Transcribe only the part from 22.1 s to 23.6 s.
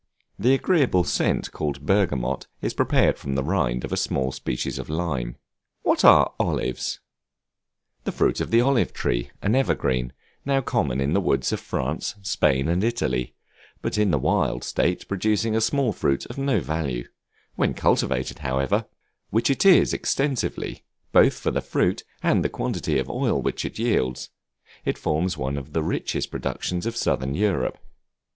and the quantity of oil